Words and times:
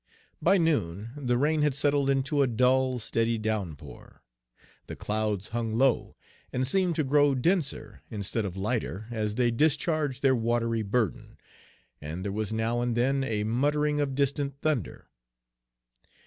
By 0.41 0.57
noon 0.57 1.11
the 1.15 1.37
rain 1.37 1.61
had 1.61 1.75
settled 1.75 2.09
into 2.09 2.41
a 2.41 2.47
dull, 2.47 2.97
steady 2.97 3.37
downpour. 3.37 4.23
The 4.87 4.95
clouds 4.95 5.49
hung 5.49 5.75
low, 5.75 6.15
and 6.51 6.65
seemed 6.65 6.95
to 6.95 7.03
grow 7.03 7.35
denser 7.35 8.01
instead 8.09 8.43
of 8.43 8.57
lighter 8.57 9.05
as 9.11 9.35
they 9.35 9.51
discharged 9.51 10.23
their 10.23 10.35
watery 10.35 10.81
burden, 10.81 11.37
and 12.01 12.25
there 12.25 12.31
was 12.31 12.51
now 12.51 12.81
and 12.81 12.95
then 12.97 13.23
a 13.23 13.43
muttering 13.43 14.01
of 14.01 14.15
distant 14.15 14.59
thunder. 14.61 15.07